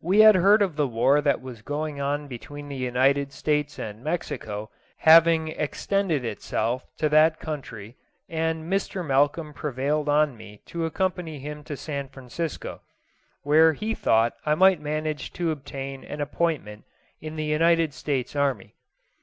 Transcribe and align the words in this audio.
We 0.00 0.20
had 0.20 0.36
heard 0.36 0.62
of 0.62 0.76
the 0.76 0.86
war 0.88 1.20
that 1.20 1.42
was 1.42 1.60
going 1.60 2.00
on 2.00 2.28
between 2.28 2.66
the 2.70 2.76
United 2.76 3.30
States 3.30 3.78
and 3.78 4.02
Mexico 4.02 4.70
having 5.00 5.48
extended 5.48 6.24
itself 6.24 6.86
to 6.96 7.10
that 7.10 7.38
country, 7.38 7.94
and 8.26 8.72
Mr. 8.72 9.06
Malcolm 9.06 9.52
prevailed 9.52 10.08
on 10.08 10.34
me 10.34 10.62
to 10.68 10.86
accompany 10.86 11.40
him 11.40 11.62
to 11.64 11.76
San 11.76 12.08
Francisco, 12.08 12.80
where 13.42 13.74
he 13.74 13.94
thought 13.94 14.32
I 14.46 14.54
might 14.54 14.80
manage 14.80 15.30
to 15.34 15.50
obtain 15.50 16.04
an 16.04 16.22
appointment 16.22 16.84
in 17.20 17.36
the 17.36 17.44
United 17.44 17.92
States 17.92 18.34
army. 18.34 18.76